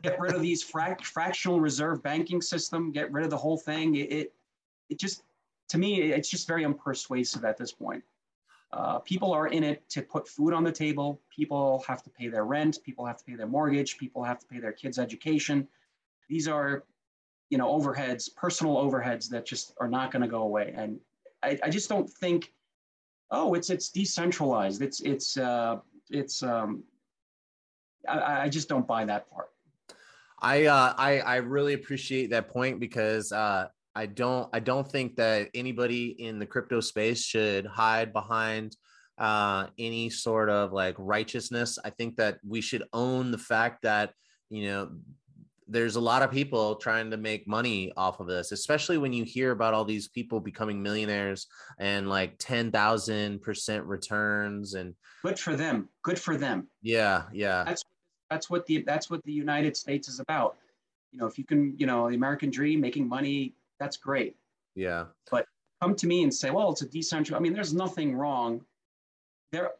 [0.03, 3.95] get rid of these frac- fractional reserve banking system, get rid of the whole thing.
[3.95, 4.33] It, it,
[4.89, 5.23] it just,
[5.69, 8.03] to me, it's just very unpersuasive at this point.
[8.71, 11.19] Uh, people are in it to put food on the table.
[11.29, 12.79] People have to pay their rent.
[12.83, 13.97] People have to pay their mortgage.
[13.97, 15.67] People have to pay their kids' education.
[16.27, 16.83] These are,
[17.53, 20.73] you know, overheads, personal overheads that just are not going to go away.
[20.75, 20.99] And
[21.43, 22.51] I, I just don't think
[23.29, 24.81] oh, it's it's decentralized.
[24.81, 25.77] It's it's uh,
[26.09, 26.83] it's um,
[28.09, 29.49] I, I just don't buy that part.
[30.41, 35.15] I uh, I I really appreciate that point because uh, I don't I don't think
[35.17, 38.75] that anybody in the crypto space should hide behind
[39.19, 41.77] uh, any sort of like righteousness.
[41.85, 44.13] I think that we should own the fact that
[44.49, 44.89] you know
[45.73, 49.23] there's a lot of people trying to make money off of this, especially when you
[49.23, 51.47] hear about all these people becoming millionaires
[51.79, 55.89] and like 10,000% returns and good for them.
[56.03, 56.67] Good for them.
[56.81, 57.23] Yeah.
[57.33, 57.63] Yeah.
[57.65, 57.83] That's,
[58.29, 60.57] that's what the, that's what the United States is about.
[61.11, 64.35] You know, if you can, you know, the American dream, making money, that's great.
[64.75, 65.05] Yeah.
[65.31, 65.45] But
[65.81, 67.35] come to me and say, well, it's a decentral.
[67.35, 68.61] I mean, there's nothing wrong
[69.51, 69.71] there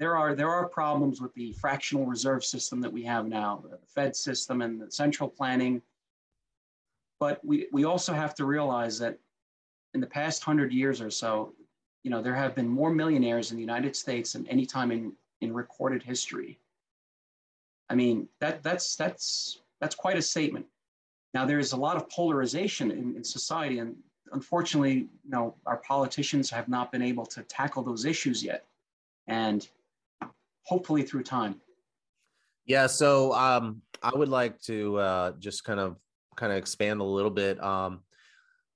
[0.00, 3.78] there are there are problems with the fractional reserve system that we have now, the
[3.86, 5.80] Fed system and the central planning.
[7.20, 9.18] But we, we also have to realize that
[9.92, 11.52] in the past hundred years or so,
[12.02, 15.12] you know, there have been more millionaires in the United States than any time in,
[15.42, 16.58] in recorded history.
[17.90, 20.64] I mean, that that's that's that's quite a statement.
[21.34, 23.94] Now there's a lot of polarization in, in society, and
[24.32, 28.64] unfortunately, you know, our politicians have not been able to tackle those issues yet.
[29.26, 29.68] And
[30.64, 31.60] hopefully through time.
[32.66, 35.96] Yeah, so um, I would like to uh, just kind of
[36.36, 37.62] kind of expand a little bit.
[37.62, 38.00] Um,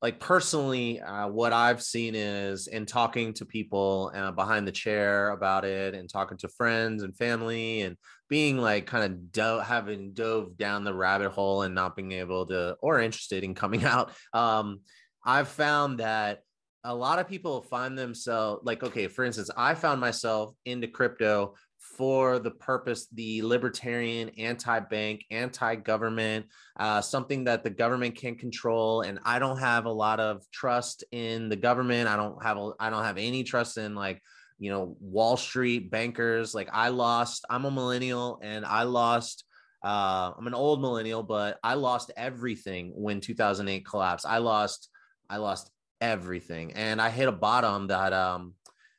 [0.02, 5.30] like personally, uh, what I've seen is in talking to people uh, behind the chair
[5.30, 7.96] about it, and talking to friends and family, and
[8.28, 12.46] being like kind of do- having dove down the rabbit hole and not being able
[12.46, 14.12] to or interested in coming out.
[14.32, 14.80] Um,
[15.24, 16.40] I've found that
[16.84, 21.54] a lot of people find themselves like okay for instance i found myself into crypto
[21.96, 26.46] for the purpose the libertarian anti-bank anti-government
[26.78, 29.02] uh, something that the government can control.
[29.02, 32.08] And i don't have a lot of trust in the government.
[32.08, 34.20] I don't have a, i don't have any trust in like
[34.58, 36.54] you know wall street bankers.
[36.54, 39.44] Like i lost i'm a millennial and i lost
[39.84, 44.24] uh, I'm an old millennial, but I lost everything when 2008 collapsed.
[44.26, 44.88] I lost,
[45.28, 45.70] I lost
[46.00, 48.54] everything, and I hit a bottom that um,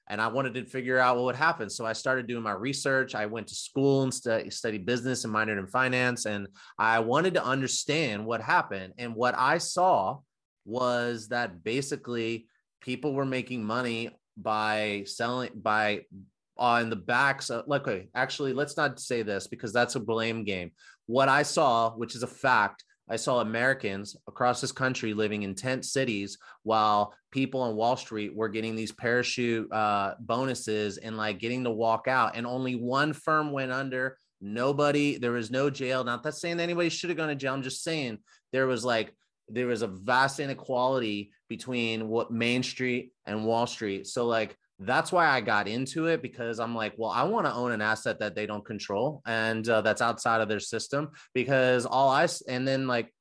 [0.07, 1.69] and I wanted to figure out what would happen.
[1.69, 3.15] So I started doing my research.
[3.15, 7.33] I went to school and st- studied business and minored in finance, and I wanted
[7.35, 8.93] to understand what happened.
[8.97, 10.19] And what I saw
[10.65, 12.47] was that basically
[12.81, 16.17] people were making money by selling by uh,
[16.57, 20.45] on the backs of like okay actually let's not say this because that's a blame
[20.45, 20.71] game
[21.05, 25.55] what i saw which is a fact i saw americans across this country living in
[25.55, 31.37] tent cities while people on wall street were getting these parachute uh, bonuses and like
[31.37, 34.17] getting to walk out and only one firm went under.
[34.39, 36.03] Nobody there was no jail.
[36.05, 37.53] Not that saying that anybody should have gone to jail.
[37.53, 38.19] I'm just saying
[38.53, 39.13] there was like
[39.49, 44.07] there was a vast inequality between what Main Street and Wall Street.
[44.07, 47.53] So like that's why I got into it because I'm like, well, I want to
[47.53, 51.85] own an asset that they don't control and uh, that's outside of their system because
[51.85, 53.13] all I and then like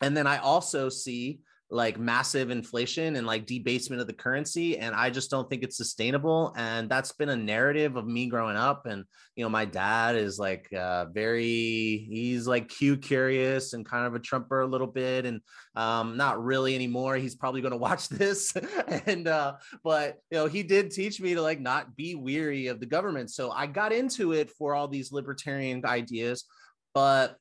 [0.00, 1.40] and then I also see
[1.72, 5.76] like massive inflation and like debasement of the currency and i just don't think it's
[5.76, 9.04] sustainable and that's been a narrative of me growing up and
[9.36, 14.16] you know my dad is like uh, very he's like q curious and kind of
[14.16, 15.40] a trumper a little bit and
[15.76, 18.52] um not really anymore he's probably going to watch this
[19.06, 19.54] and uh
[19.84, 23.30] but you know he did teach me to like not be weary of the government
[23.30, 26.44] so i got into it for all these libertarian ideas
[26.94, 27.36] but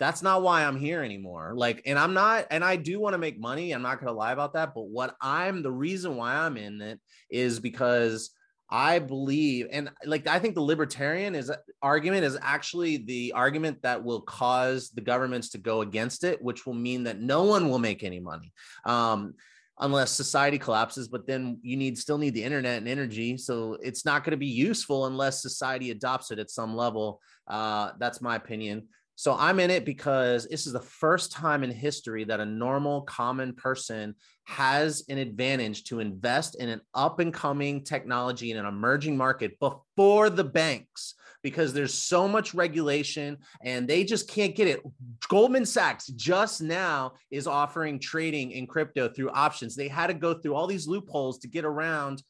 [0.00, 1.52] that's not why I'm here anymore.
[1.54, 3.72] Like, and I'm not, and I do want to make money.
[3.72, 4.74] I'm not going to lie about that.
[4.74, 6.98] But what I'm, the reason why I'm in it
[7.30, 8.30] is because
[8.70, 14.02] I believe, and like, I think the libertarian is argument is actually the argument that
[14.02, 17.78] will cause the governments to go against it, which will mean that no one will
[17.78, 18.52] make any money.
[18.86, 19.34] Um,
[19.82, 24.04] unless society collapses but then you need still need the internet and energy so it's
[24.04, 28.36] not going to be useful unless society adopts it at some level uh, that's my
[28.36, 28.86] opinion
[29.20, 33.02] so I'm in it because this is the first time in history that a normal,
[33.02, 38.64] common person has an advantage to invest in an up and coming technology in an
[38.64, 44.66] emerging market before the banks because there's so much regulation and they just can't get
[44.66, 44.80] it.
[45.28, 49.76] Goldman Sachs just now is offering trading in crypto through options.
[49.76, 52.22] They had to go through all these loopholes to get around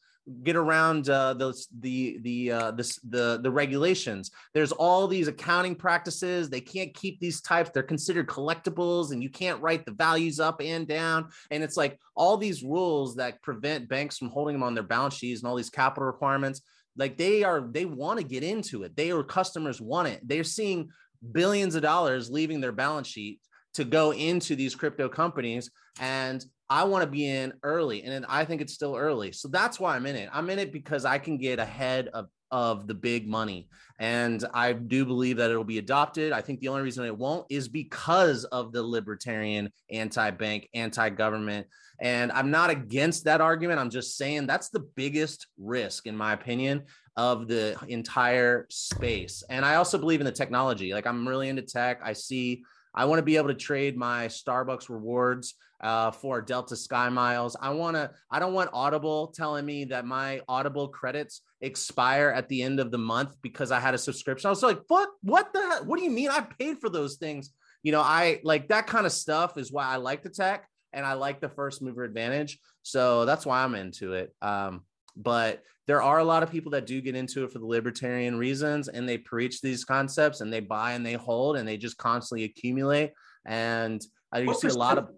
[0.43, 4.31] get around uh, those the the uh, this the the regulations.
[4.53, 6.49] There's all these accounting practices.
[6.49, 7.71] They can't keep these types.
[7.73, 11.29] They're considered collectibles, and you can't write the values up and down.
[11.49, 15.15] And it's like all these rules that prevent banks from holding them on their balance
[15.15, 16.61] sheets and all these capital requirements.
[16.97, 18.95] Like they are, they want to get into it.
[18.95, 20.21] They or customers want it.
[20.27, 20.89] They're seeing
[21.31, 23.39] billions of dollars leaving their balance sheet
[23.73, 28.45] to go into these crypto companies and I want to be in early, and I
[28.45, 29.33] think it's still early.
[29.33, 30.29] So that's why I'm in it.
[30.31, 33.67] I'm in it because I can get ahead of of the big money.
[33.99, 36.33] And I do believe that it'll be adopted.
[36.33, 41.09] I think the only reason it won't is because of the libertarian, anti bank, anti
[41.09, 41.67] government.
[42.01, 43.79] And I'm not against that argument.
[43.79, 46.83] I'm just saying that's the biggest risk, in my opinion,
[47.15, 49.43] of the entire space.
[49.49, 50.93] And I also believe in the technology.
[50.93, 52.01] Like I'm really into tech.
[52.03, 56.75] I see, I want to be able to trade my Starbucks rewards uh, for Delta
[56.75, 57.55] Sky Miles.
[57.59, 62.47] I want to, I don't want Audible telling me that my Audible credits expire at
[62.49, 64.47] the end of the month because I had a subscription.
[64.47, 65.81] I was like, what, what the?
[65.85, 66.29] What do you mean?
[66.29, 67.51] I paid for those things.
[67.83, 71.05] You know, I like that kind of stuff is why I like the tech and
[71.05, 72.59] I like the first mover advantage.
[72.83, 74.33] So that's why I'm into it.
[74.41, 74.81] Um,
[75.15, 78.37] but there are a lot of people that do get into it for the libertarian
[78.37, 81.97] reasons and they preach these concepts and they buy and they hold and they just
[81.97, 83.13] constantly accumulate.
[83.45, 85.09] And I see a lot of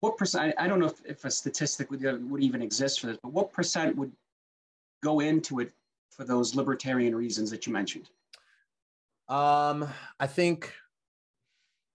[0.00, 3.18] what percent, I don't know if, if a statistic would, would even exist for this,
[3.22, 4.12] but what percent would
[5.02, 5.72] go into it
[6.10, 8.08] for those libertarian reasons that you mentioned?
[9.28, 10.72] Um, I think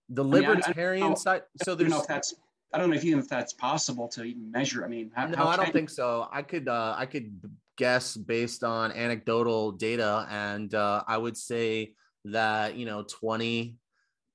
[0.10, 1.41] the libertarian I mean, I, I side.
[1.63, 1.89] So there's.
[1.89, 2.36] know if that's.
[2.73, 4.84] I don't know if even if that's possible to even measure.
[4.84, 6.28] I mean, how, no, how I don't think so.
[6.32, 6.67] I could.
[6.67, 7.39] Uh, I could
[7.78, 11.94] guess based on anecdotal data, and uh, I would say
[12.26, 13.76] that you know twenty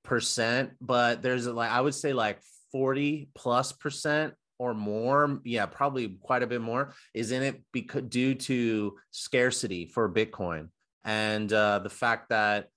[0.03, 2.39] percent, but there's like I would say like
[2.71, 8.03] 40 plus percent or more, yeah, probably quite a bit more, is in it because
[8.03, 10.69] due to scarcity for Bitcoin
[11.05, 12.67] and uh, the fact that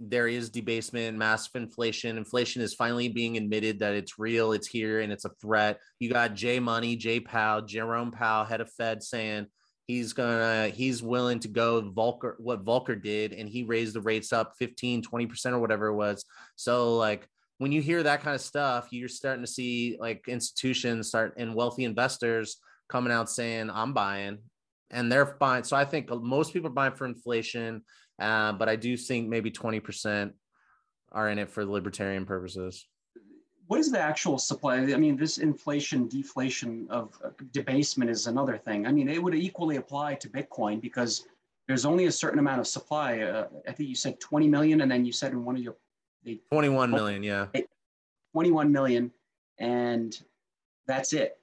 [0.00, 2.18] there is debasement, massive inflation.
[2.18, 5.78] Inflation is finally being admitted that it's real, it's here, and it's a threat.
[5.98, 9.46] You got Jay Money, Jay Powell, Jerome Powell, head of Fed, saying
[9.86, 14.32] he's gonna he's willing to go Volcker what Volcker did, and he raised the rates
[14.32, 16.24] up 15, 20 percent or whatever it was.
[16.56, 17.28] So like
[17.58, 21.54] when you hear that kind of stuff, you're starting to see like institutions start and
[21.54, 22.56] wealthy investors
[22.88, 24.38] coming out saying, I'm buying
[24.90, 25.64] and they're buying.
[25.64, 27.82] So I think most people are buying for inflation,
[28.18, 30.32] uh, but I do think maybe 20%
[31.12, 32.86] are in it for libertarian purposes.
[33.66, 34.76] What is the actual supply?
[34.76, 38.86] I mean, this inflation, deflation of uh, debasement is another thing.
[38.86, 41.26] I mean, it would equally apply to Bitcoin because
[41.66, 43.20] there's only a certain amount of supply.
[43.20, 45.76] Uh, I think you said 20 million, and then you said in one of your
[46.24, 47.46] the 21 million, yeah,
[48.32, 49.10] 21 million,
[49.58, 50.18] and
[50.86, 51.38] that's it.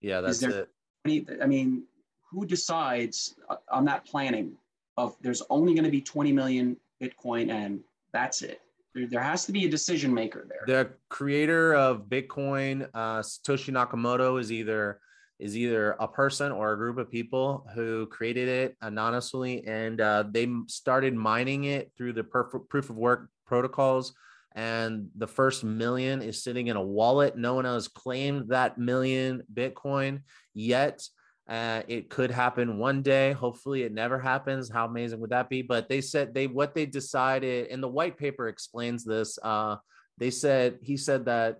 [0.00, 0.66] Yeah, that's there,
[1.04, 1.28] it.
[1.42, 1.84] I mean,
[2.30, 4.56] who decides uh, on that planning
[4.96, 7.80] of there's only going to be 20 million Bitcoin and
[8.12, 8.60] that's it?
[8.94, 10.84] There, has to be a decision maker there.
[10.84, 15.00] The creator of Bitcoin, uh, Satoshi Nakamoto, is either
[15.38, 20.22] is either a person or a group of people who created it anonymously and uh,
[20.30, 24.14] they started mining it through the perf- proof of work protocols
[24.54, 29.42] and the first million is sitting in a wallet no one has claimed that million
[29.52, 30.20] bitcoin
[30.54, 31.02] yet
[31.48, 35.62] uh, it could happen one day hopefully it never happens how amazing would that be?
[35.62, 39.76] But they said they what they decided and the white paper explains this uh,
[40.18, 41.58] they said he said that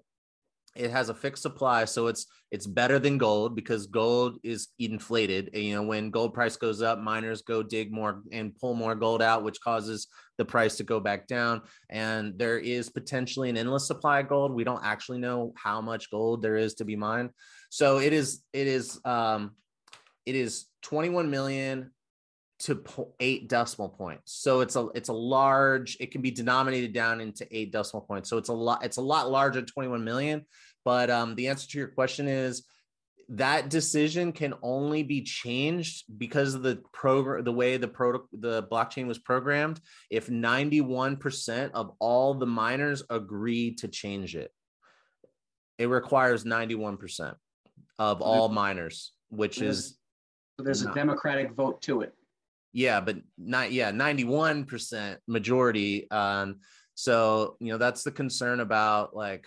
[0.74, 5.50] it has a fixed supply so it's it's better than gold because gold is inflated
[5.52, 8.94] and, you know when gold price goes up miners go dig more and pull more
[8.94, 10.06] gold out which causes
[10.38, 14.52] the price to go back down and there is potentially an endless supply of gold.
[14.52, 17.30] We don't actually know how much gold there is to be mined.
[17.70, 19.52] So it is it is um
[20.26, 21.90] it is 21 million
[22.60, 22.84] to
[23.18, 24.32] eight decimal points.
[24.34, 25.96] So it's a it's a large.
[25.98, 28.30] It can be denominated down into eight decimal points.
[28.30, 28.84] So it's a lot.
[28.84, 30.46] It's a lot larger than 21 million.
[30.84, 32.64] But um, the answer to your question is
[33.30, 38.62] that decision can only be changed because of the program, the way the pro the
[38.64, 39.80] blockchain was programmed.
[40.10, 44.52] If 91% of all the miners agree to change it,
[45.78, 47.34] it requires 91%
[47.98, 49.96] of all miners, which is
[50.58, 52.14] so there's not, a democratic vote to it.
[52.72, 56.56] Yeah but not yeah 91% majority um
[56.94, 59.46] so you know that's the concern about like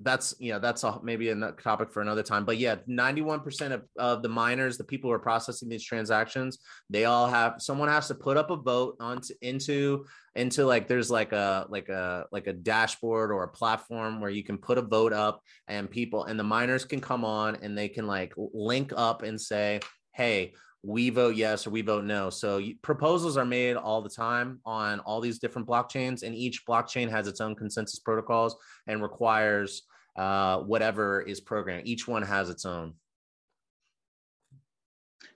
[0.00, 3.82] that's you know that's a, maybe a topic for another time but yeah 91% of,
[3.98, 8.06] of the miners the people who are processing these transactions they all have someone has
[8.06, 10.04] to put up a vote onto into
[10.36, 14.44] into like there's like a like a like a dashboard or a platform where you
[14.44, 17.88] can put a vote up and people and the miners can come on and they
[17.88, 19.80] can like link up and say
[20.18, 20.52] hey
[20.82, 22.30] we vote yes or we vote no.
[22.30, 27.10] So proposals are made all the time on all these different blockchains, and each blockchain
[27.10, 28.56] has its own consensus protocols
[28.86, 29.82] and requires
[30.16, 31.86] uh, whatever is programmed.
[31.86, 32.94] Each one has its own.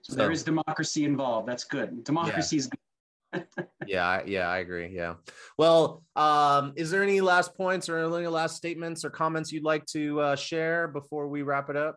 [0.02, 1.48] So, so there is democracy involved.
[1.48, 2.04] That's good.
[2.04, 2.60] Democracy yeah.
[2.60, 3.46] is good.
[3.86, 4.90] yeah, yeah, I agree.
[4.94, 5.14] Yeah.
[5.58, 9.86] Well, um, is there any last points or any last statements or comments you'd like
[9.86, 11.96] to uh, share before we wrap it up?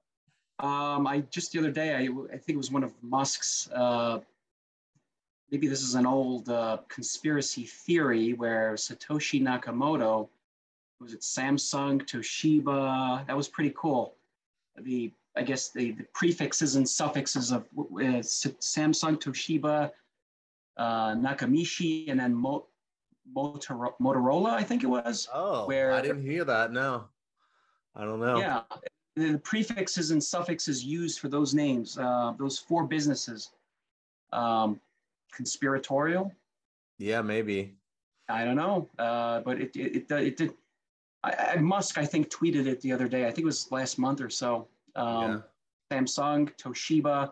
[0.60, 3.70] Um, I just the other day, I, I think it was one of Musk's.
[3.74, 4.20] Uh,
[5.52, 10.30] maybe this is an old uh, conspiracy theory where Satoshi Nakamoto
[11.00, 13.28] was it Samsung, Toshiba.
[13.28, 14.16] That was pretty cool.
[14.78, 19.92] The I guess the, the prefixes and suffixes of uh, Samsung, Toshiba,
[20.78, 22.68] uh, Nakamichi, and then Mo-
[23.36, 24.52] Motorola.
[24.52, 25.28] I think it was.
[25.34, 26.72] Oh, where I didn't hear that.
[26.72, 27.06] No,
[27.96, 28.38] I don't know.
[28.38, 28.62] Yeah,
[29.16, 33.52] the prefixes and suffixes used for those names, uh, those four businesses,
[34.34, 34.80] um,
[35.34, 36.32] conspiratorial.
[36.98, 37.76] Yeah, maybe.
[38.28, 40.54] I don't know, uh, but it it it, it did.
[41.24, 43.24] I, I, Musk, I think, tweeted it the other day.
[43.24, 44.68] I think it was last month or so.
[44.96, 45.44] Um,
[45.92, 46.00] yeah.
[46.00, 47.32] Samsung, Toshiba,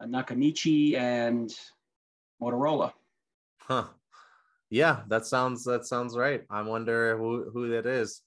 [0.00, 1.54] uh, Nakamichi, and
[2.40, 2.92] Motorola.
[3.58, 3.84] Huh.
[4.70, 6.44] Yeah, that sounds that sounds right.
[6.50, 8.22] I wonder who who that is.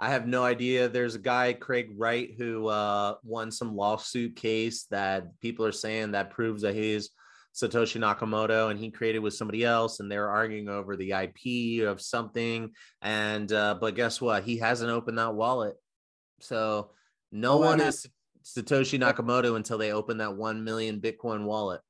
[0.00, 0.88] I have no idea.
[0.88, 6.12] There's a guy, Craig Wright, who uh, won some lawsuit case that people are saying
[6.12, 7.10] that proves that he's
[7.54, 12.00] Satoshi Nakamoto and he created with somebody else, and they're arguing over the IP of
[12.00, 12.70] something.
[13.02, 14.42] And uh, but guess what?
[14.42, 15.76] He hasn't opened that wallet,
[16.40, 16.92] so
[17.30, 18.06] no oh, one is
[18.42, 21.82] Satoshi Nakamoto until they open that one million Bitcoin wallet.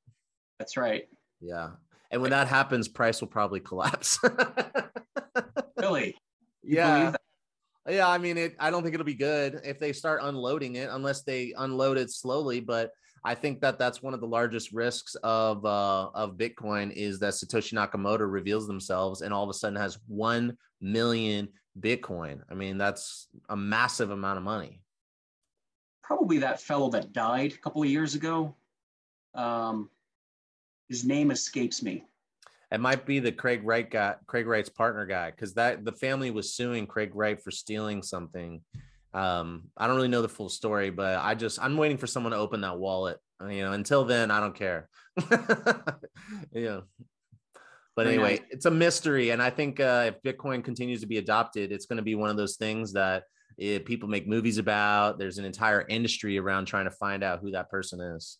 [0.59, 1.03] That's right.
[1.39, 1.69] Yeah,
[2.09, 4.19] and when that happens, price will probably collapse.
[5.77, 6.15] really?
[6.61, 7.15] You yeah.
[7.89, 8.55] Yeah, I mean, it.
[8.59, 12.11] I don't think it'll be good if they start unloading it, unless they unload it
[12.11, 12.59] slowly.
[12.59, 12.91] But
[13.23, 17.33] I think that that's one of the largest risks of uh, of Bitcoin is that
[17.33, 22.41] Satoshi Nakamoto reveals themselves and all of a sudden has one million Bitcoin.
[22.49, 24.81] I mean, that's a massive amount of money.
[26.03, 28.55] Probably that fellow that died a couple of years ago.
[29.33, 29.89] Um,
[30.89, 32.03] his name escapes me.
[32.71, 36.31] It might be the Craig Wright guy, Craig Wright's partner guy, because that the family
[36.31, 38.61] was suing Craig Wright for stealing something.
[39.13, 42.31] Um, I don't really know the full story, but I just I'm waiting for someone
[42.31, 43.17] to open that wallet.
[43.41, 44.87] You know, until then, I don't care.
[46.53, 46.81] yeah.
[47.93, 48.47] But Very anyway, nice.
[48.51, 51.97] it's a mystery, and I think uh, if Bitcoin continues to be adopted, it's going
[51.97, 53.23] to be one of those things that
[53.59, 55.19] eh, people make movies about.
[55.19, 58.37] There's an entire industry around trying to find out who that person is.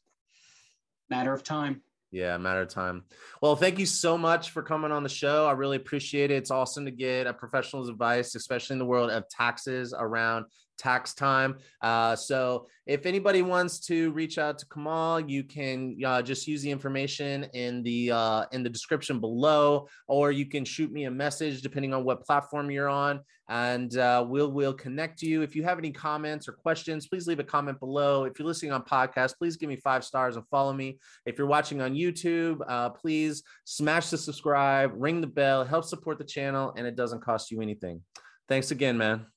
[1.10, 1.82] Matter of time.
[2.12, 3.06] Yeah, matter of time.
[3.42, 5.48] Well, thank you so much for coming on the show.
[5.48, 6.36] I really appreciate it.
[6.36, 10.46] It's awesome to get a professional's advice, especially in the world of taxes around
[10.82, 11.58] tax time.
[11.82, 16.62] Uh, so, if anybody wants to reach out to Kemal, you can uh, just use
[16.64, 21.12] the information in the uh, in the description below, or you can shoot me a
[21.12, 25.44] message depending on what platform you're on, and uh, we'll we'll connect you.
[25.44, 28.24] If you have any comments or questions, please leave a comment below.
[28.24, 31.00] If you're listening on podcast, please give me five stars and follow me.
[31.26, 36.18] If you're watching on YouTube, uh, please smash the subscribe, ring the bell, help support
[36.18, 38.02] the channel, and it doesn't cost you anything.
[38.48, 39.28] Thanks again, man.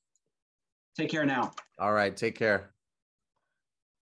[0.97, 1.53] Take care now.
[1.79, 2.71] All right, take care.